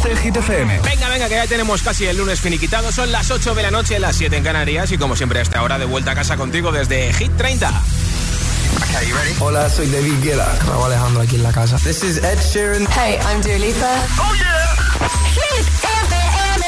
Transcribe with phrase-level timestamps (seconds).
[0.00, 0.80] gusta el Hit FM.
[0.80, 2.90] Venga, venga, que ya tenemos casi el lunes finiquitado.
[2.90, 4.90] Son las 8 de la noche, las 7 en Canarias.
[4.92, 7.82] Y como siempre, hasta ahora de vuelta a casa contigo desde Hit 30.
[9.40, 10.58] Hola, soy David Guetta.
[10.66, 11.76] Raúl Alejandro aquí en la casa.
[11.78, 12.88] This is Ed Sheeran.
[12.92, 14.06] Hey, I'm Dua Lipa.
[14.18, 14.74] ¡Oh, yeah!
[15.34, 16.64] Hit FM.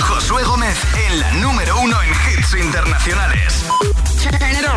[0.00, 0.76] Josué Gómez
[1.08, 3.64] en la número uno en hits internacionales.
[4.22, 4.76] Turn it on.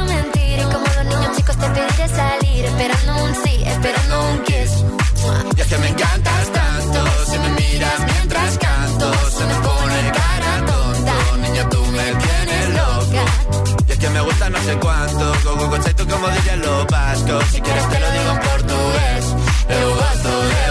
[1.41, 4.71] chicos te pediré salir, esperando un sí, esperando un kiss.
[5.55, 10.65] Y es que me encantas tanto, si me miras mientras canto, se me pone cara
[10.65, 11.13] tonta.
[11.41, 13.23] Niña, tú me tienes loca.
[13.87, 17.41] Y es que me gusta no sé cuánto, go, go, tú como diría lo vasco.
[17.51, 19.25] Si quieres te lo digo en portugués,
[19.69, 20.70] eu gosto de.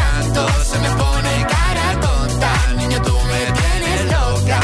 [0.63, 2.51] Se me pone cara tonta.
[2.77, 4.59] Niño, tú me tienes loca.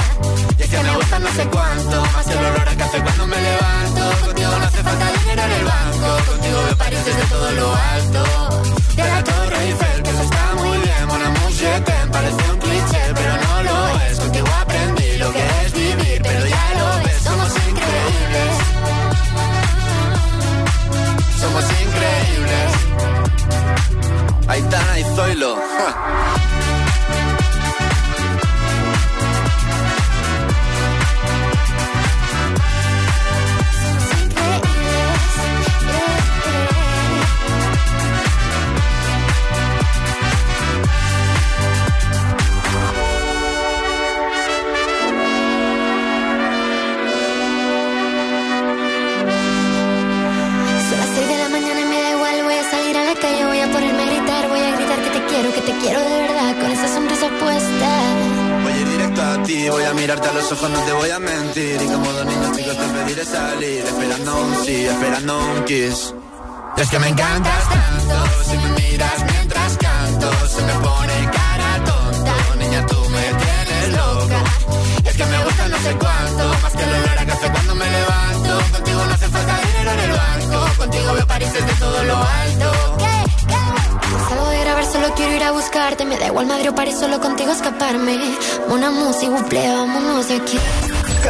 [0.57, 2.01] Y es que me gusta no sé cuánto.
[2.13, 4.25] Más el olor a café cuando me levanto.
[4.25, 6.31] Contigo no hace falta dinero en el banco.
[6.31, 8.76] Contigo veo París desde todo lo alto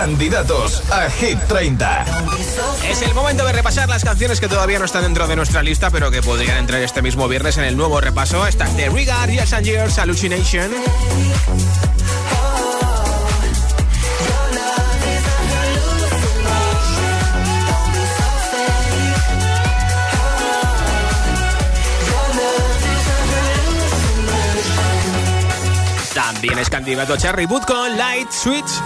[0.07, 2.05] Candidatos a Hit 30.
[2.89, 5.89] Es el momento de repasar las canciones que todavía no están dentro de nuestra lista,
[5.91, 8.47] pero que podrían entrar este mismo viernes en el nuevo repaso.
[8.47, 10.71] Estas de Regard, Years and Years, Hallucination.
[26.13, 28.81] También es candidato Cherry Boot con Light Switch.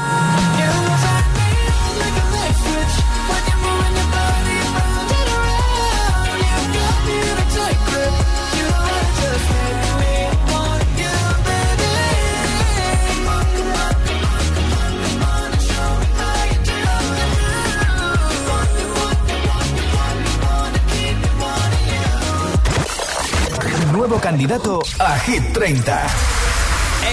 [24.12, 26.06] Nuevo candidato a Hit 30.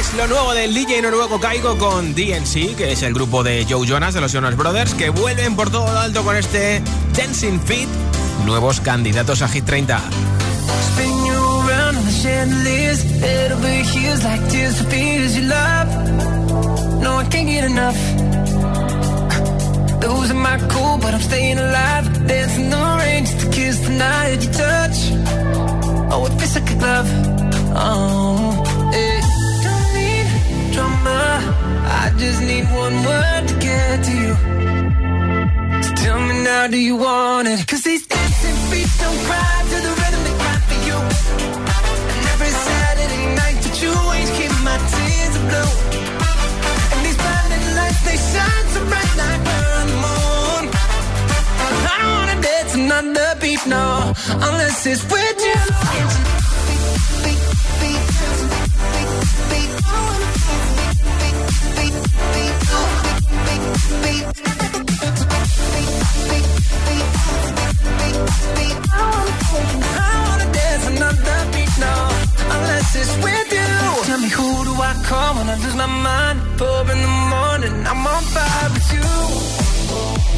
[0.01, 3.87] Es lo nuevo del DJ noruego Caigo con DNC, que es el grupo de Joe
[3.87, 6.83] Jonas de los Jonas Brothers, que vuelven por todo lo alto con este
[7.17, 7.89] Dancing Feet.
[8.45, 9.97] Nuevos candidatos a Hit 30.
[10.97, 15.87] Spin you around on the chandeliers, head over heels like tears for fears you love.
[17.01, 17.97] No, I can't get enough.
[20.03, 22.27] Losing my cool, but I'm staying alive.
[22.27, 25.68] Dancing the rain just to kiss the night you touch.
[26.11, 27.11] Oh, it feels like a glove.
[27.77, 28.65] Oh,
[29.05, 29.25] it
[29.65, 30.27] don't need
[30.75, 31.21] drama.
[32.01, 34.35] I just need one word to get to you.
[35.85, 37.67] So tell me now, do you want it?
[37.67, 40.99] Cause these dancing feet don't cry to the rhythm they cry for you.
[42.15, 45.73] And every Saturday night that you ain't keep my tears blue.
[46.93, 49.08] And these blinding lights, they shine so bright.
[53.41, 55.55] Beat, no, unless it's with you.
[69.91, 71.95] I wanna dance another beat, no,
[72.55, 74.05] unless it's with you.
[74.05, 76.41] Tell me who do I call when I lose my mind?
[76.59, 80.38] Four in the morning, I'm on fire with you.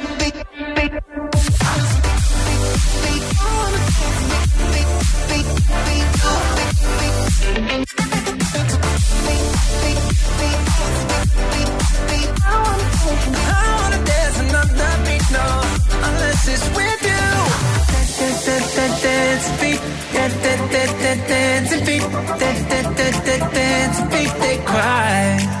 [15.31, 15.47] no,
[16.07, 17.11] unless it's with you.
[19.01, 19.81] Dancing feet,
[20.13, 22.03] dancing feet,
[23.53, 25.60] dancing feet, they cry.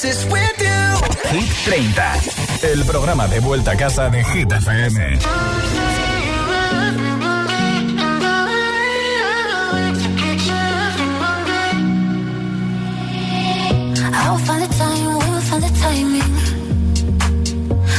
[0.00, 0.80] it's with you.
[1.30, 5.18] Hit 30, el programa de vuelta a casa de Hit FM.
[14.14, 16.32] I will find the time, we will find the timing.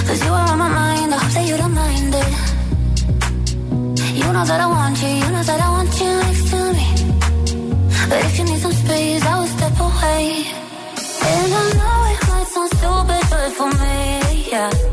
[0.07, 2.33] Cause you are on my mind, I hope that you don't mind it.
[4.19, 6.87] You know that I want you, you know that I want you next to me.
[8.09, 9.12] But if you need some space,
[13.53, 14.92] for me, yeah.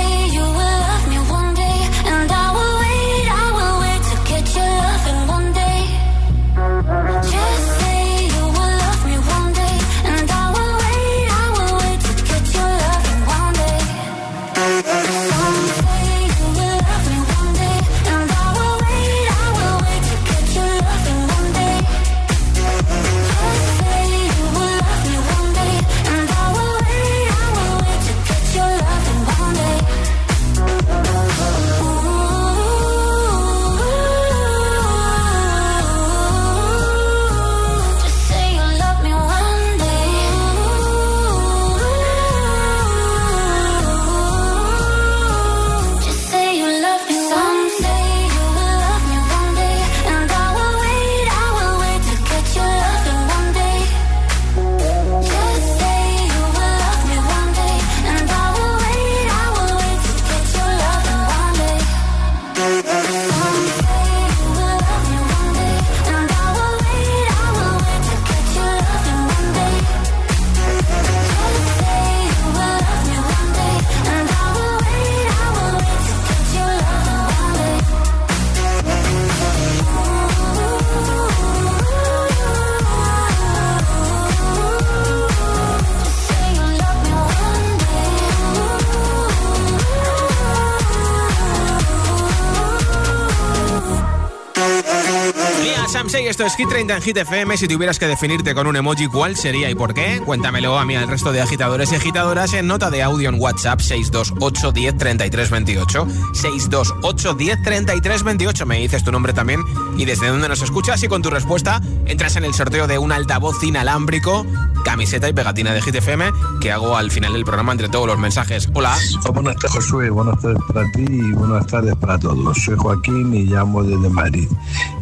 [96.41, 97.55] esto es Hit 30 en Hit FM.
[97.55, 100.19] Si tuvieras que definirte con un emoji, ¿cuál sería y por qué?
[100.25, 103.79] Cuéntamelo a mí al resto de agitadores y agitadoras en nota de audio en WhatsApp
[103.79, 106.07] 628 10 33 28.
[106.33, 108.65] 628 10 33 28.
[108.65, 109.61] Me dices tu nombre también
[109.97, 113.11] y desde dónde nos escuchas y con tu respuesta entras en el sorteo de un
[113.11, 114.43] altavoz inalámbrico,
[114.83, 118.17] camiseta y pegatina de Hit FM que hago al final del programa entre todos los
[118.17, 118.69] mensajes.
[118.73, 118.97] Hola.
[119.33, 120.09] Buenas tardes, Josué.
[120.09, 122.57] Buenas tardes para ti y buenas tardes para todos.
[122.63, 124.47] Soy Joaquín y llamo desde Madrid.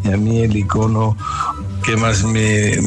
[0.03, 1.15] Y a mí el icono
[1.83, 2.77] que más me,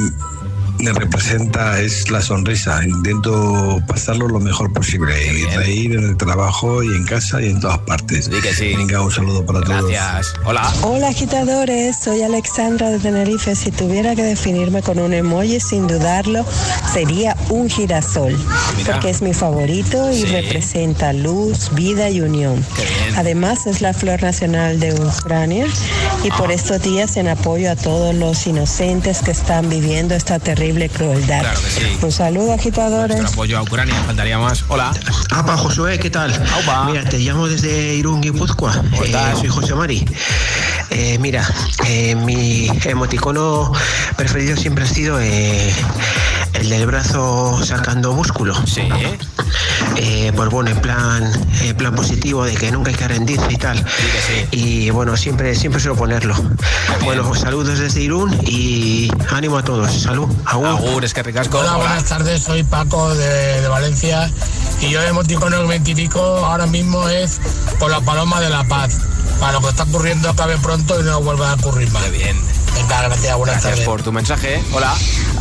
[0.83, 2.85] me representa es la sonrisa.
[2.85, 7.61] Intento pasarlo lo mejor posible y reír en el trabajo y en casa y en
[7.61, 8.25] todas partes.
[8.27, 8.75] Sí que sí.
[8.77, 9.89] Venga, un saludo para todos.
[9.91, 10.35] Gracias.
[10.45, 10.73] Hola.
[10.83, 13.55] Hola agitadores, soy Alexandra de Tenerife.
[13.55, 16.45] Si tuviera que definirme con un emoji, sin dudarlo,
[16.93, 18.37] sería un girasol,
[18.77, 18.93] Mira.
[18.95, 20.27] porque es mi favorito y Sí.
[20.27, 22.65] representa luz, vida y unión.
[23.17, 25.67] Además es la flor nacional de Ucrania
[26.25, 26.55] y por Ah.
[26.55, 31.41] estos días en apoyo a todos los inocentes que están viviendo esta terrible crueldad.
[31.41, 31.99] Claro que sí.
[32.02, 33.17] Un saludo agitadores.
[33.17, 34.64] Nuestro apoyo a Ucrania, faltaría más.
[34.69, 34.93] Hola.
[35.31, 36.33] Apa, Josué, ¿qué tal?
[36.55, 36.85] Aupa.
[36.87, 38.73] Mira, te llamo desde Irún, Guipúzcoa.
[38.73, 40.05] ¿Cómo Eh, soy José Mari.
[40.91, 41.47] Eh, mira,
[41.87, 43.73] eh, mi emoticono
[44.17, 45.73] preferido siempre ha sido eh,
[46.55, 48.55] el del brazo sacando músculo.
[48.67, 48.83] Sí.
[49.97, 51.31] Eh, pues bueno, en plan,
[51.61, 53.85] en plan positivo de que nunca hay que rendirse y tal.
[53.85, 56.35] que Y bueno, siempre, siempre suelo ponerlo.
[57.05, 59.93] Bueno, saludos desde Irún y ánimo a todos.
[59.93, 60.29] Salud.
[60.45, 60.67] Agur.
[60.67, 61.59] Agur, es que ricasco.
[61.59, 64.31] Hola, buenas tardes, soy Paco de, de Valencia
[64.81, 67.41] y yo el emoticono que me identifico ahora mismo es
[67.79, 68.99] por la paloma de la paz.
[69.41, 72.05] Para lo que está ocurriendo acabe pronto y no vuelva a ocurrir más.
[72.05, 72.62] Qué bien.
[72.75, 73.85] Venga, gracias, buenas Gracias tardes.
[73.87, 74.62] por tu mensaje.
[74.73, 74.93] Hola.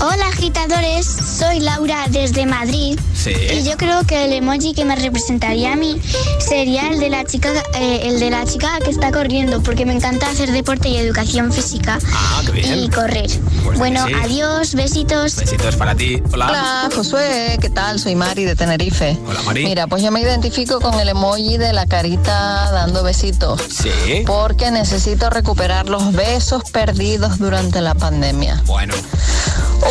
[0.01, 3.31] Hola agitadores, soy Laura desde Madrid Sí.
[3.53, 6.01] y yo creo que el emoji que me representaría a mí
[6.39, 9.93] sería el de la chica eh, el de la chica que está corriendo porque me
[9.93, 12.79] encanta hacer deporte y educación física Ah, qué bien.
[12.79, 13.29] y correr.
[13.63, 14.13] Pues bueno, sí.
[14.23, 15.35] adiós, besitos.
[15.35, 16.21] Besitos para ti.
[16.33, 16.47] Hola.
[16.49, 17.99] Hola, Josué, ¿qué tal?
[17.99, 19.15] Soy Mari de Tenerife.
[19.27, 19.65] Hola, Mari.
[19.65, 23.61] Mira, pues yo me identifico con el emoji de la carita dando besitos.
[23.69, 24.23] Sí.
[24.25, 28.63] Porque necesito recuperar los besos perdidos durante la pandemia.
[28.65, 28.93] Bueno,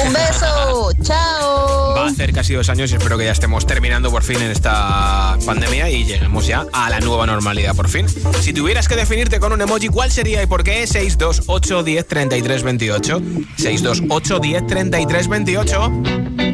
[0.05, 0.91] ¡Un beso!
[1.03, 1.95] ¡Chao!
[1.95, 4.51] va a hacer casi dos años y espero que ya estemos terminando por fin en
[4.51, 8.07] esta pandemia y lleguemos ya a la nueva normalidad por fin.
[8.41, 10.87] Si tuvieras que definirte con un emoji, ¿cuál sería y por qué?
[10.87, 13.21] 628 10 33 28.
[13.57, 15.93] 628 10 33 28.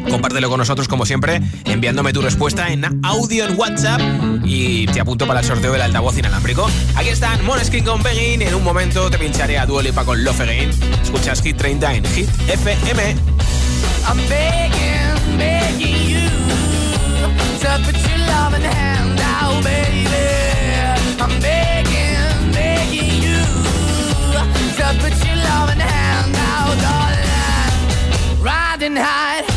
[0.09, 4.01] Compártelo con nosotros como siempre, enviándome tu respuesta en audio en WhatsApp
[4.43, 6.69] y te apunto para el sorteo del altavoz inalámbrico.
[6.95, 8.41] Aquí están Moneskin con Begin.
[8.41, 10.71] En un momento te pincharé a Dua Lipa con Love Again.
[11.03, 13.15] Escuchas Hit 30 en Hit FM.
[14.07, 16.29] I'm begging, begging you
[17.59, 20.07] to put your loving hand out, baby.
[21.19, 23.41] I'm begging, begging you
[24.77, 28.41] to put your loving hand out, darling.
[28.41, 29.56] Riding high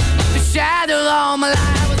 [0.51, 2.00] Shadow all my life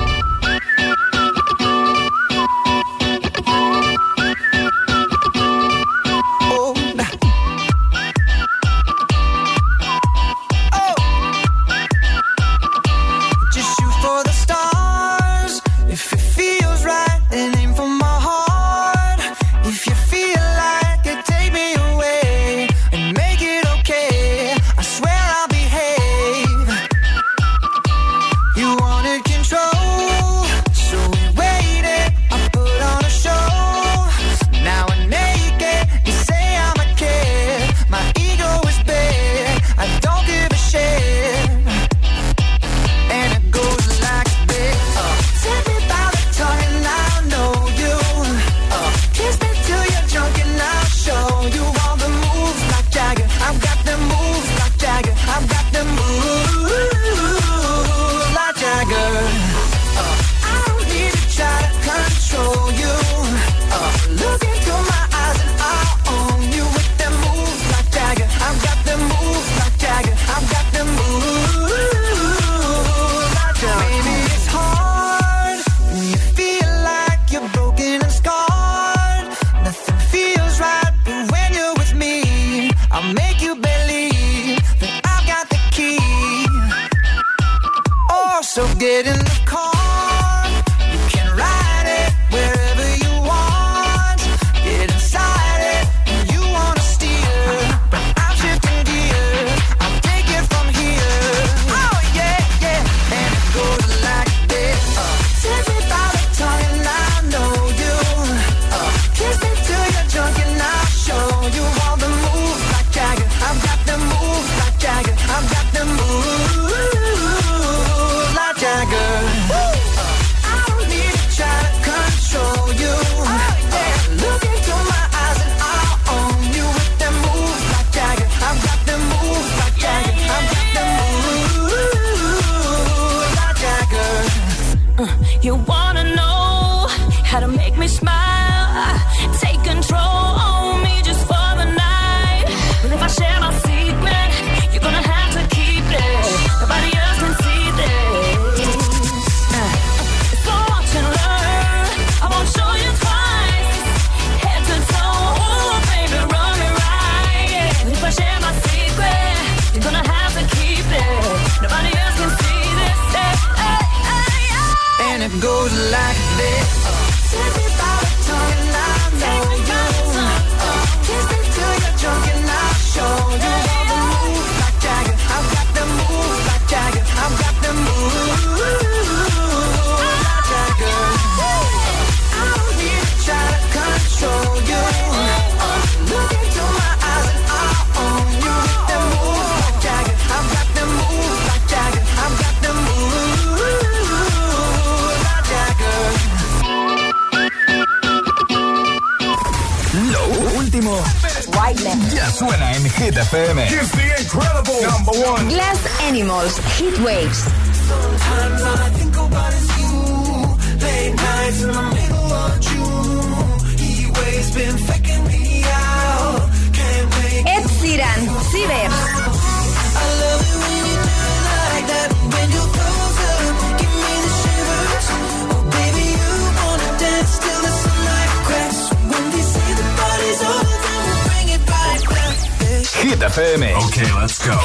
[233.31, 233.75] FM.
[233.75, 234.59] Ok, let's go.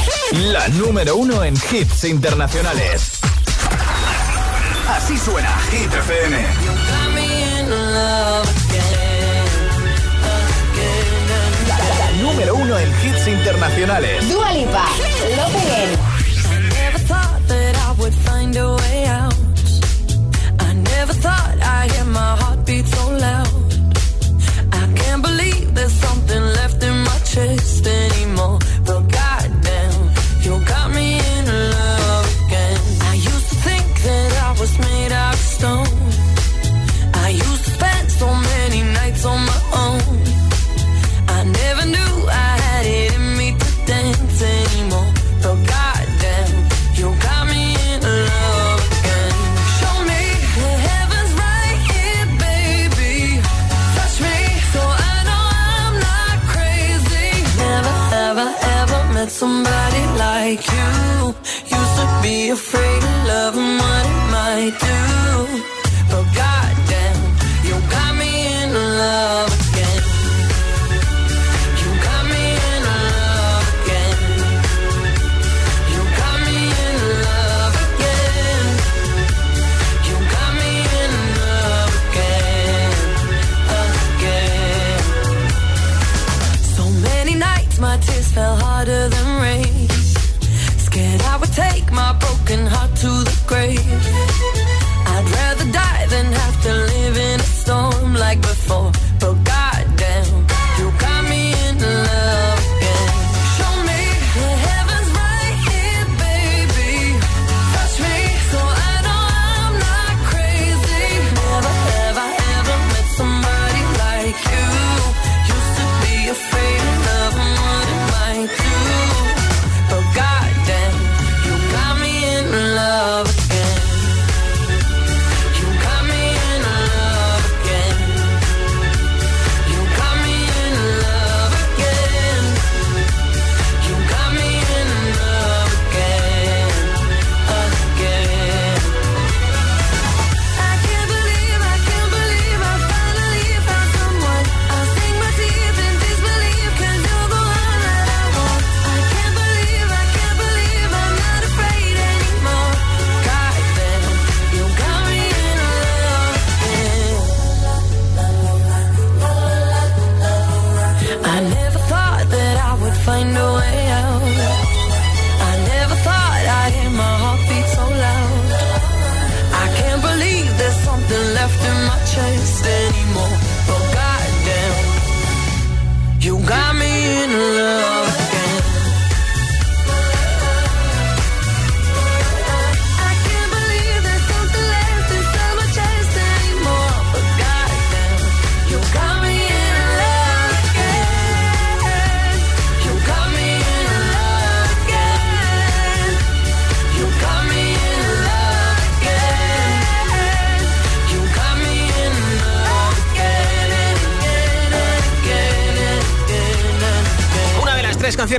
[0.50, 3.20] La número uno en hits internacionales.
[4.88, 6.37] Así suena Hit FM.
[11.68, 14.29] La, número uno en hits internacionales.
[14.29, 14.85] Dua Lipa,
[15.37, 16.16] Love Again.
[28.47, 28.76] all.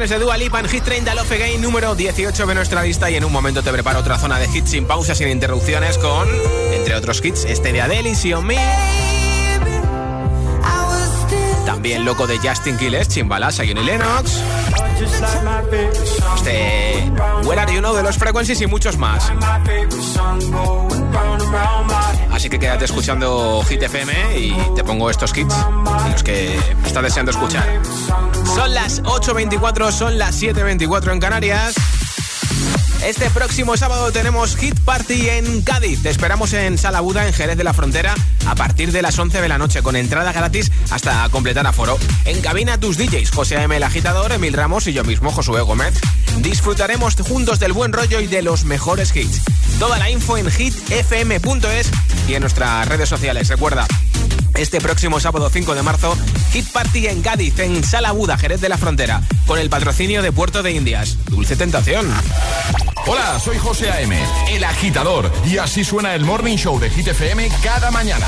[0.07, 3.15] Canciones de Dua Lipa en Hit 30 Love Again número 18 de nuestra lista y
[3.15, 6.29] en un momento te preparo otra zona de hits sin pausas, sin interrupciones con,
[6.71, 8.57] entre otros hits, este de Adele y See On Me.
[11.65, 14.39] También loco de Justin Quiles, Chimbalasa y Lennox.
[16.37, 17.11] Este
[17.43, 19.29] Where Are You de los Frequencies y muchos más.
[22.31, 25.55] Así que quédate escuchando Hit FM y te pongo estos hits
[26.11, 26.55] los que
[26.85, 27.81] estás deseando escuchar.
[28.55, 31.75] Son las 8.24, son las 7.24 en Canarias.
[33.07, 36.03] Este próximo sábado tenemos Hit Party en Cádiz.
[36.03, 38.13] Te esperamos en Sala Buda, en Jerez de la Frontera,
[38.45, 41.97] a partir de las 11 de la noche, con entrada gratis hasta completar aforo.
[42.25, 43.77] En cabina tus DJs, José M.
[43.77, 45.93] el Agitador, Emil Ramos y yo mismo, Josué Gómez.
[46.39, 49.39] Disfrutaremos juntos del buen rollo y de los mejores hits.
[49.79, 51.89] Toda la info en hitfm.es
[52.27, 53.47] y en nuestras redes sociales.
[53.47, 53.87] Recuerda,
[54.55, 56.17] este próximo sábado 5 de marzo,
[56.51, 60.33] Hit Party en Cádiz, en Sala Buda, Jerez de la Frontera, con el patrocinio de
[60.33, 61.15] Puerto de Indias.
[61.29, 62.11] Dulce Tentación.
[63.09, 64.17] Hola, soy José A.M.,
[64.49, 68.27] el agitador, y así suena el Morning Show de Hit FM cada mañana.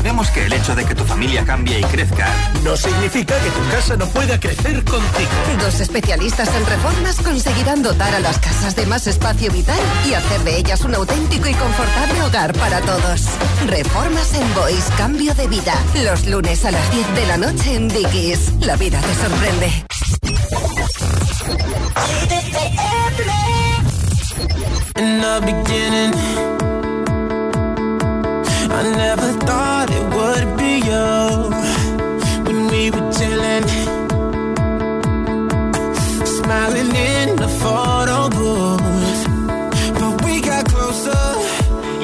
[0.00, 2.26] Sabemos que el hecho de que tu familia cambie y crezca
[2.64, 5.30] no significa que tu casa no pueda crecer contigo.
[5.60, 10.40] Dos especialistas en reformas conseguirán dotar a las casas de más espacio vital y hacer
[10.40, 13.26] de ellas un auténtico y confortable hogar para todos.
[13.66, 15.74] Reformas en Boys, cambio de vida.
[16.02, 18.54] Los lunes a las 10 de la noche en Dickies.
[18.60, 19.84] La vida te sorprende.
[24.96, 26.59] In the beginning,
[28.78, 31.08] I never thought it would be you
[32.46, 33.66] when we were chilling.
[36.50, 39.22] smiling in the photo booth.
[39.98, 41.24] But we got closer.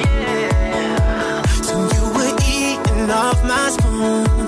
[0.03, 1.41] Yeah.
[1.67, 4.46] So you were eating off my spoon.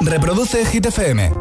[0.00, 1.32] Reproduce Hit.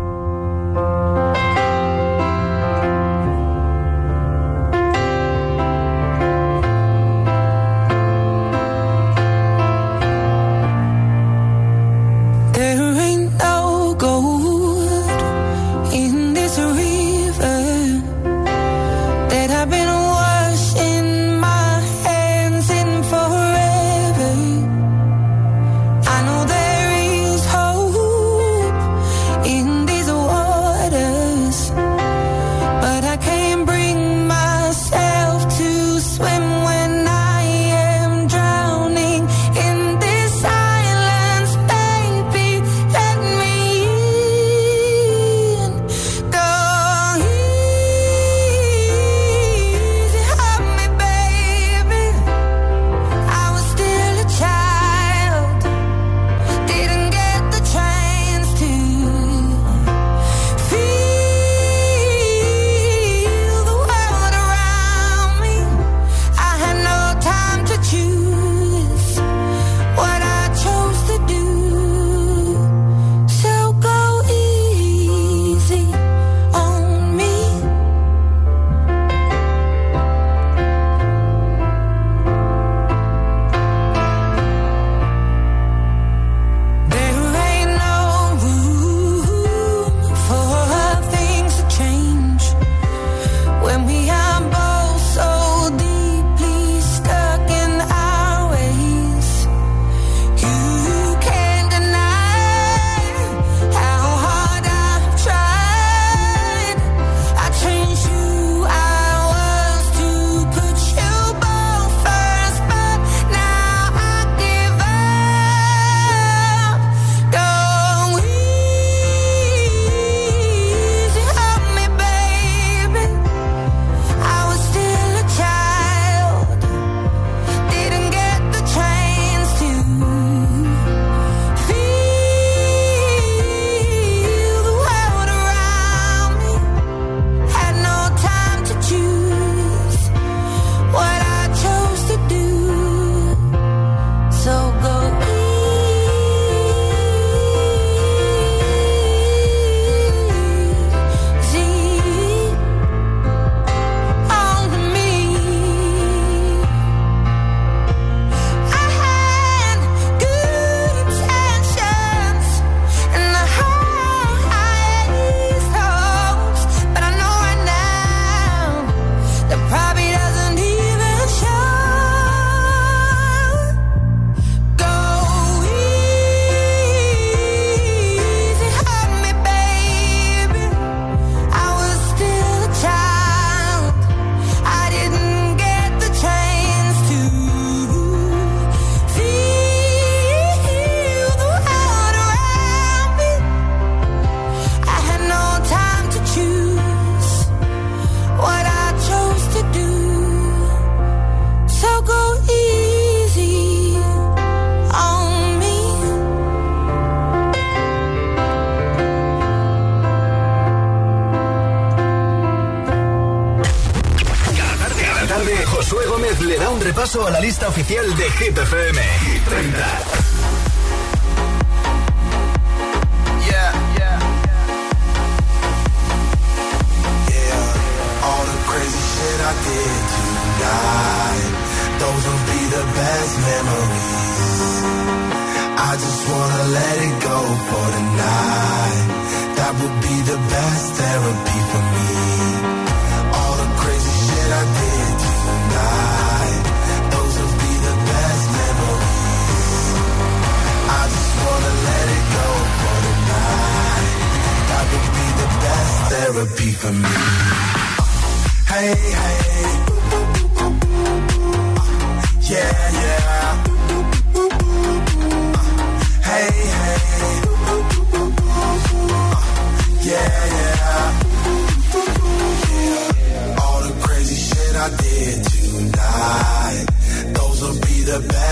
[217.75, 218.54] Oficial de Hit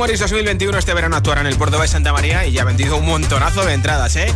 [0.00, 2.96] Memories 2021 este verano actuará en el Puerto de Santa María y ya ha vendido
[2.96, 4.32] un montonazo de entradas, ¿eh?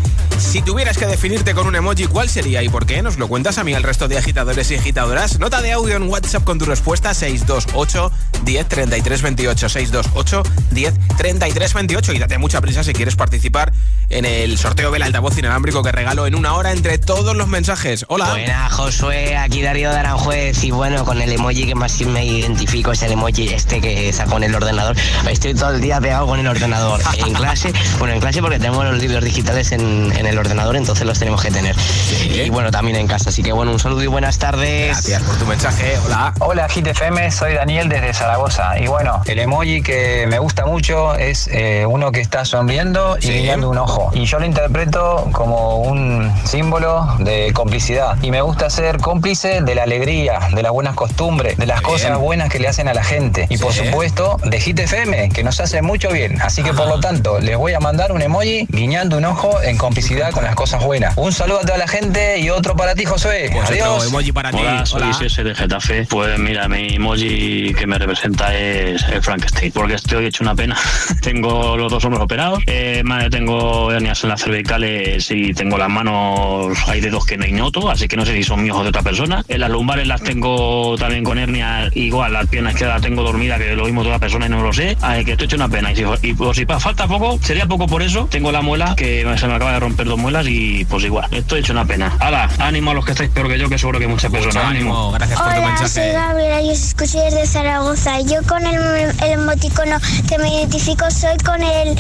[0.55, 3.03] Si tuvieras que definirte con un emoji, ¿cuál sería y por qué?
[3.03, 5.41] Nos lo cuentas a mí al resto de agitadores y agitadoras.
[5.41, 8.13] Nota de audio en WhatsApp con tu respuesta 628
[8.45, 13.73] 10 33 28 628 10 33 28 y date mucha prisa si quieres participar
[14.11, 18.05] en el sorteo del altavoz inalámbrico que regalo en una hora entre todos los mensajes.
[18.07, 18.31] Hola.
[18.31, 22.93] Buena, Josué, aquí Darío de Aranjuez y bueno, con el emoji que más me identifico
[22.93, 24.95] es el emoji este que saco en el ordenador.
[25.29, 27.01] Estoy todo el día pegado con el ordenador.
[27.19, 30.44] En clase, bueno, en clase porque tenemos los libros digitales en, en el ordenador,
[30.77, 31.77] entonces los tenemos que tener.
[32.25, 33.31] Y bueno, también en casa.
[33.31, 34.89] Así que bueno, un saludo y buenas tardes.
[34.89, 35.97] Gracias por tu mensaje.
[36.05, 36.35] Hola.
[36.41, 38.79] Hola Hit FM, soy Daniel desde Zaragoza.
[38.79, 43.29] Y bueno, el emoji que me gusta mucho es eh, uno que está sonriendo y
[43.29, 44.11] guiñando un ojo.
[44.15, 48.17] Y yo lo interpreto como un símbolo de complicidad.
[48.23, 52.19] Y me gusta ser cómplice de la alegría, de las buenas costumbres, de las cosas
[52.19, 53.47] buenas que le hacen a la gente.
[53.49, 56.41] Y por supuesto, de Hit FM, que nos hace mucho bien.
[56.43, 59.77] Así que por lo tanto, les voy a mandar un emoji guiñando un ojo en
[59.77, 61.17] complicidad con las cosas buenas.
[61.17, 63.51] Un saludo a toda la gente y otro para ti, Josué.
[63.53, 64.09] Pues Adiós.
[64.09, 64.59] emoji para ti.
[64.59, 66.07] Hola, soy ese de Getafe.
[66.11, 70.77] Pues mira, mi emoji que me representa es el Frankenstein, porque estoy hecho una pena.
[71.23, 75.89] tengo los dos hombros operados, eh, madre, tengo hernias en las cervicales y tengo las
[75.89, 78.89] manos, hay dedos que no noto, así que no sé si son míos o de
[78.89, 79.45] otra persona.
[79.47, 83.57] En las lumbares las tengo también con hernia, igual, las piernas izquierdas las tengo dormida,
[83.59, 84.97] que lo mismo de otra persona y no lo sé.
[85.01, 85.93] Así que estoy hecho una pena.
[85.93, 88.27] Y si, y, pues, si falta poco, sería poco por eso.
[88.31, 91.61] Tengo la muela, que se me acaba de romper dos muelas y pues igual, estoy
[91.61, 92.17] hecho una pena.
[92.21, 94.65] Hala, ánimo a los que estáis peor que yo, que seguro que muchas personas.
[94.71, 95.11] ánimo.
[95.13, 98.21] Gracias Hola, soy Gabriela y os escucho desde Zaragoza.
[98.21, 98.81] Yo con el,
[99.23, 99.97] el emoticono
[100.29, 101.99] que me identifico soy con el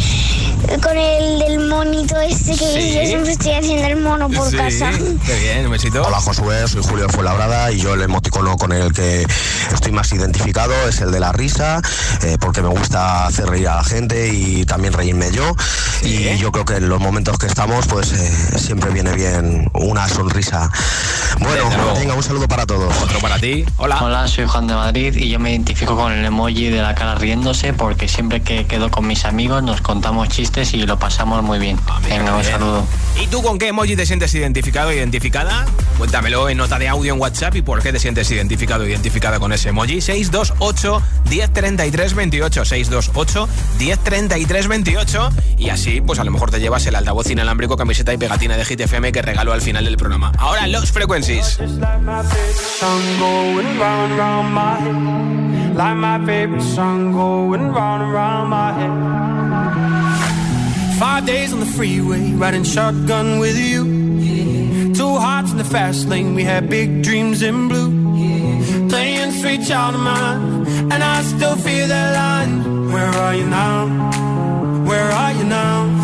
[0.83, 2.95] con el del monito este que Sí.
[2.95, 4.91] yo siempre estoy haciendo el mono por Sí, casa.
[5.27, 6.03] Qué bien, un besito.
[6.07, 9.27] Hola Josué, soy Julio Fuenlabrada y yo el emoticono con el que
[9.73, 11.81] estoy más identificado es el de la risa,
[12.23, 15.55] eh, porque me gusta hacer reír a la gente y también reírme yo.
[16.03, 20.09] Y yo creo que en los momentos que estamos, pues eh, siempre viene bien una
[20.09, 20.70] sonrisa.
[21.38, 22.94] Bueno, venga, un saludo para todos.
[23.02, 23.64] Otro para ti.
[23.76, 23.98] Hola.
[24.02, 27.14] Hola, soy Juan de Madrid y yo me identifico con el emoji de la cara
[27.14, 31.59] riéndose porque siempre que quedo con mis amigos nos contamos chistes y lo pasamos muy
[31.59, 31.78] bien.
[31.86, 32.84] Ah, venga, un saludo.
[33.20, 35.66] ¿Y tú con qué emoji te sientes identificado o identificada?
[35.98, 39.38] Cuéntamelo en nota de audio en WhatsApp y por qué te sientes identificado o identificada
[39.38, 40.00] con ese emoji.
[40.00, 43.48] 628 1033 28 628
[43.78, 45.28] 1033 28
[45.59, 48.64] y así pues a lo mejor te llevas el altavoz inalámbrico, camiseta y pegatina de
[48.64, 50.32] Hit FM que regalo al final del programa.
[50.38, 51.59] Ahora los frequencies.
[60.99, 64.92] Five days on the freeway, riding shotgun with you.
[64.95, 67.90] Two hearts in the fast lane, we had big dreams in blue.
[68.88, 72.92] Playing sweet child of mine, and I still feel that line.
[72.92, 73.86] Where are you now?
[74.84, 76.03] Where are you now?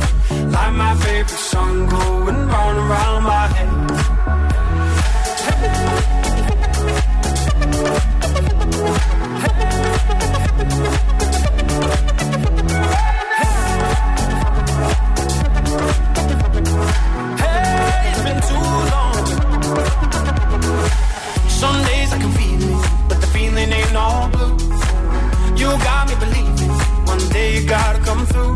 [0.51, 3.69] Like my favorite song going round and round my head.
[17.39, 19.25] Hey, it's been too long.
[21.49, 24.57] Some days I can feel it, but the feeling ain't all blue.
[25.55, 26.71] You got me believing
[27.05, 28.55] one day you gotta come through.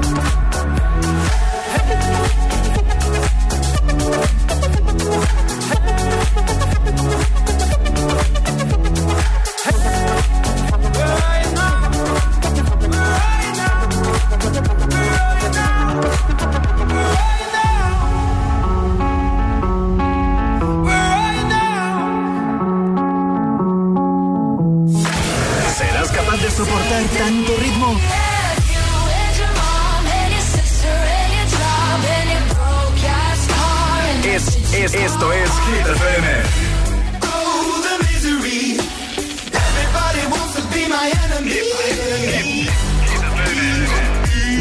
[34.93, 36.27] Es, es, esto es Hit FM.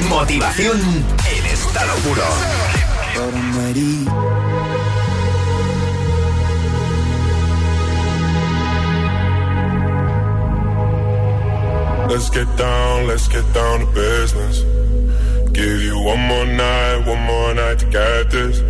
[0.09, 2.23] Motivación en estado puro.
[12.09, 14.63] Let's get down, let's get down to business.
[15.53, 18.70] Give you one more night, one more night to get this.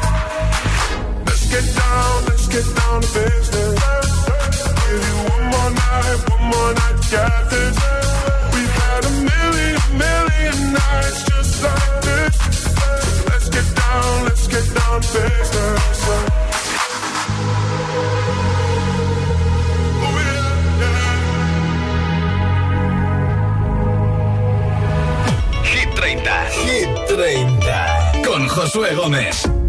[2.59, 3.01] down
[28.23, 29.60] Con Josué Gómez.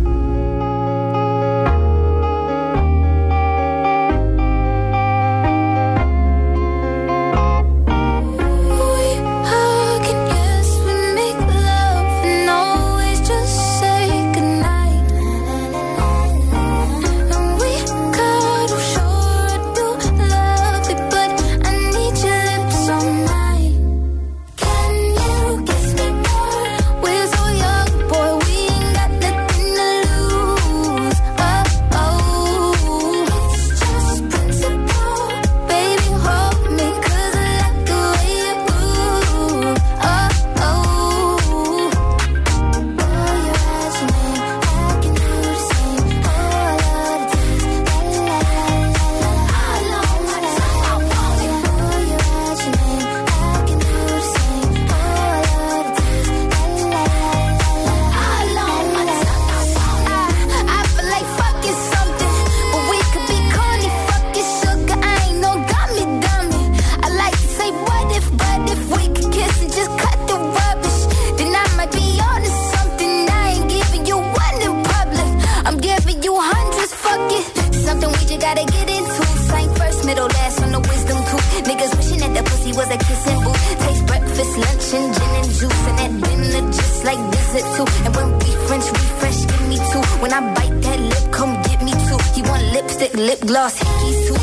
[84.42, 85.86] breakfast, lunch, and gin and juice.
[85.86, 87.86] And at dinner, just like dessert too.
[88.04, 90.02] And when we French refresh, give me two.
[90.20, 92.18] When I bite that lip, come get me two.
[92.34, 94.41] He want lipstick, lip gloss, hickeys too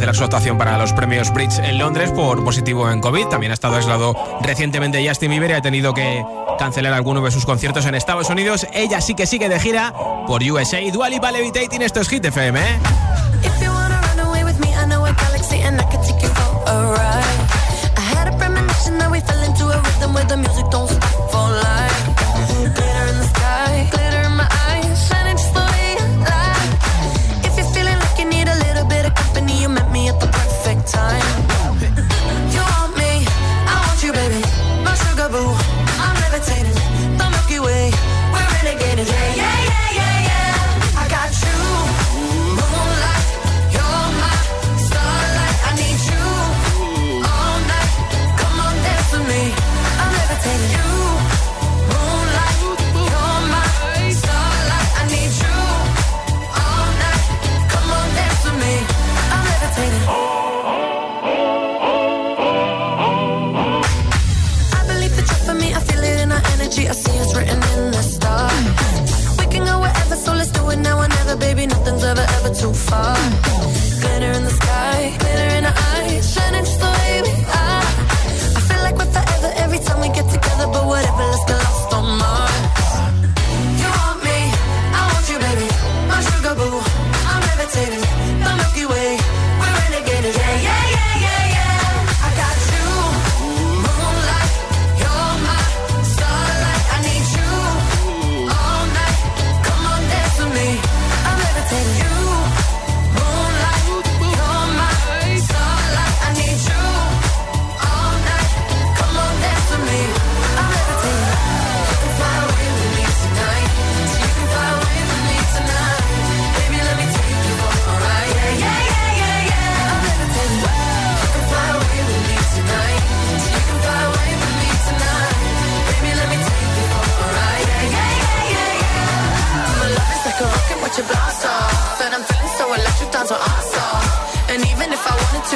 [0.00, 3.26] cancelar su actuación para los premios Bridge en Londres por positivo en COVID.
[3.26, 6.24] También ha estado aislado recientemente Justin Bieber y ha tenido que
[6.58, 8.66] cancelar alguno de sus conciertos en Estados Unidos.
[8.72, 9.92] Ella sí que sigue de gira
[10.26, 10.78] por USA.
[10.90, 12.58] Dual y Levitating, esto es Hit FM.
[12.58, 12.78] ¿eh?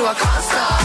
[0.04, 0.84] you a cost off.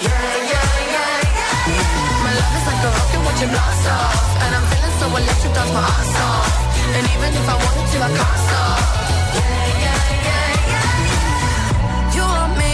[0.00, 0.10] Yeah,
[0.50, 2.24] yeah, yeah, yeah, yeah.
[2.24, 4.22] My love is like a rocket watch it blast off.
[4.42, 6.50] And I'm feeling so electric, that's my ass off.
[6.96, 8.80] And even if I wanted to, I can't stop.
[9.38, 12.14] Yeah, yeah, yeah, yeah.
[12.14, 12.72] You want me,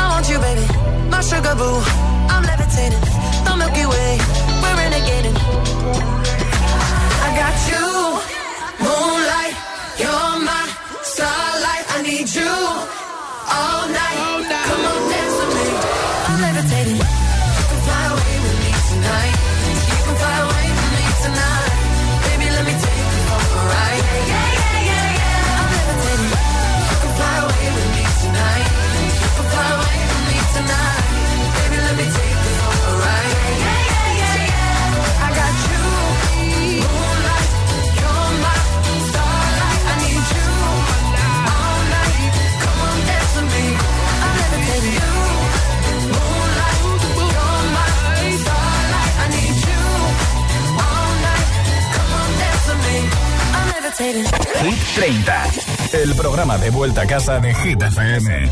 [0.00, 0.66] I want you, baby.
[1.12, 1.84] My sugar boo,
[2.32, 3.04] I'm levitating.
[3.44, 4.12] The Milky Way,
[4.62, 5.36] we're renegading.
[7.24, 7.84] I got you,
[8.84, 9.56] moonlight,
[10.00, 10.64] you're my
[11.12, 11.84] starlight.
[11.94, 12.96] I need you
[13.48, 14.18] all night.
[14.18, 14.66] All night.
[14.66, 15.15] Come on now.
[21.26, 21.55] tonight.
[53.86, 55.44] Hit 30,
[55.92, 58.48] el programa de vuelta a casa de Hit FM.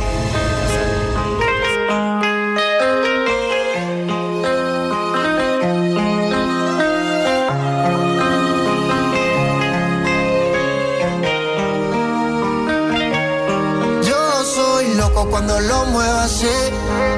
[14.02, 16.46] Yo soy loco cuando lo muevo así,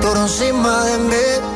[0.00, 1.55] por encima de mí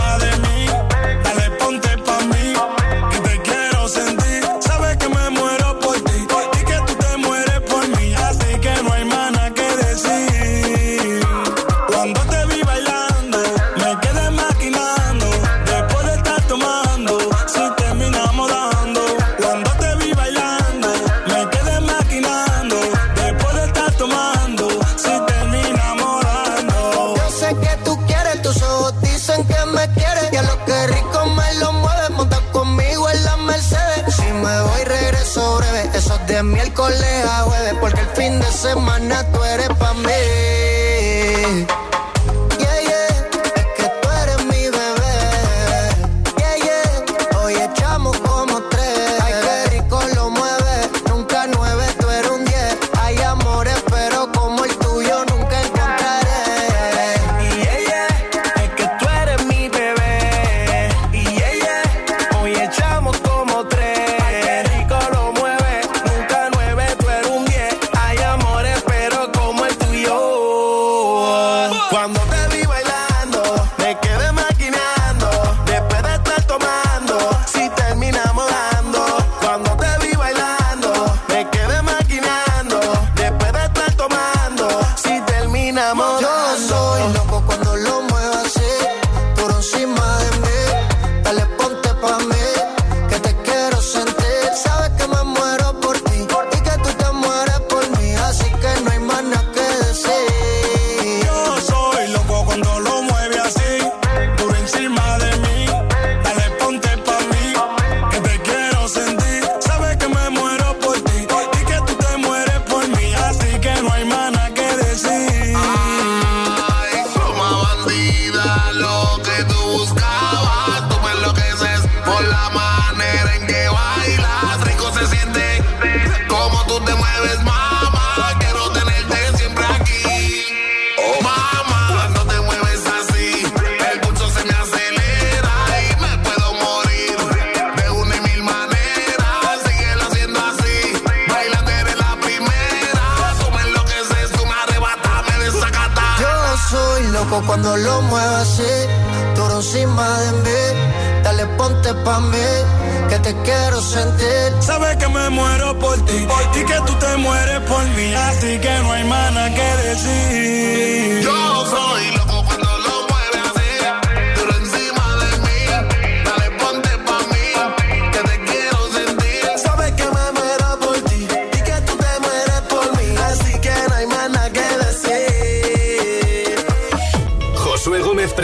[153.09, 154.61] que te quiero sentir.
[154.61, 158.59] Sabes que me muero por ti, por ti que tú te mueres por mí, así
[158.59, 161.21] que no hay mana que decir.
[161.23, 162.20] Yo soy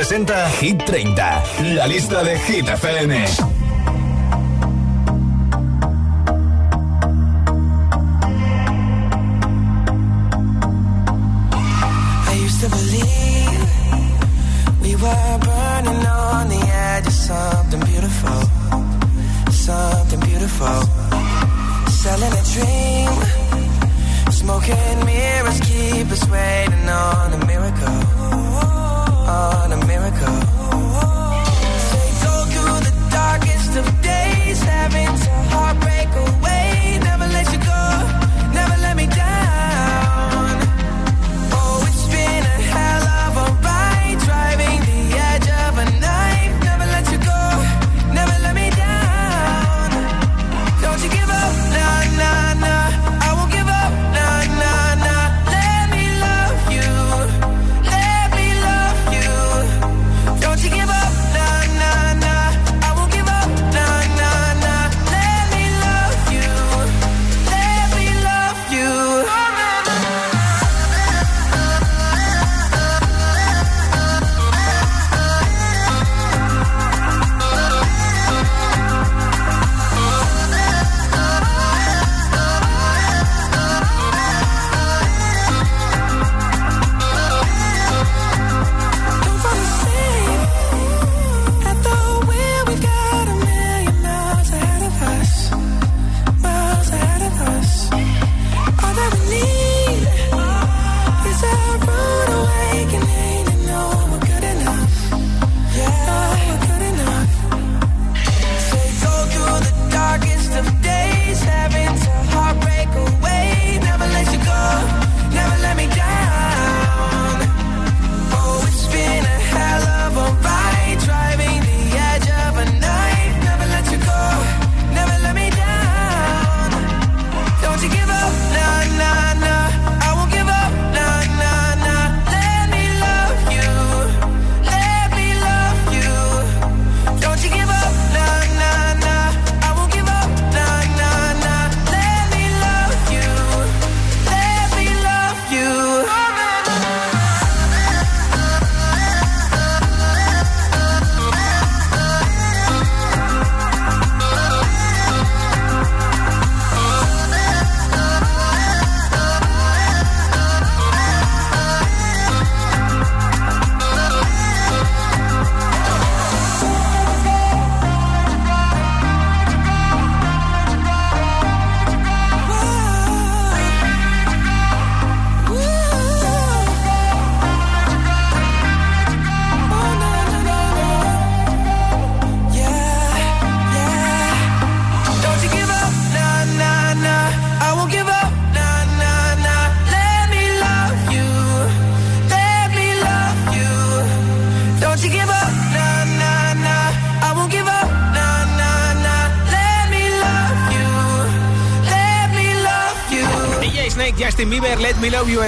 [0.08, 1.44] presenta Hit 30,
[1.76, 3.57] la lista de Hit FM.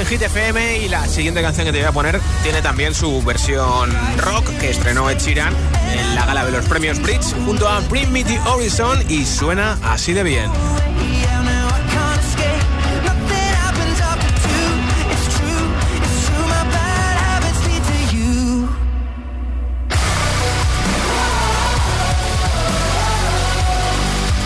[0.09, 3.95] Hit FM y la siguiente canción que te voy a poner tiene también su versión
[4.17, 5.53] rock que estrenó Ed Sheeran
[5.91, 8.09] en la gala de los premios Brits junto a Bring
[8.47, 10.49] Horizon y suena así de bien.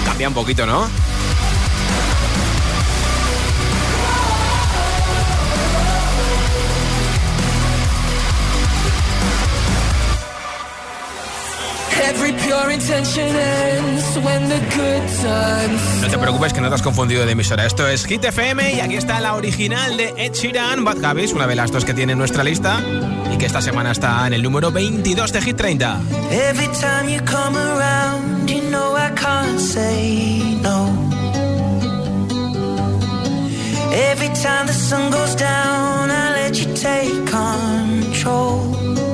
[0.06, 1.13] Cambia un poquito, ¿no?
[16.02, 17.66] No te preocupes que no te has confundido de emisora.
[17.66, 21.48] Esto es Hit FM y aquí está la original de Ed Sheeran, Bad Habits, una
[21.48, 22.82] de las dos que tiene en nuestra lista
[23.34, 26.02] y que esta semana está en el número 22 de Hit 30.
[26.32, 30.90] Every time you come around, you know I can't say no.
[34.12, 39.13] Every time the sun goes down, I let you take control.